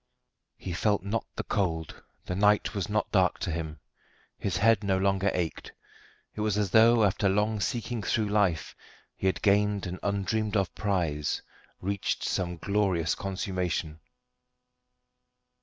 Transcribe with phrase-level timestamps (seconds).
[0.57, 3.79] He felt not the cold, the night was not dark to him.
[4.39, 5.73] His head no longer ached.
[6.33, 8.75] It was as though after long seeking through life
[9.15, 11.43] he had gained an undreamed of prize,
[11.81, 13.99] reached some glorious consummation.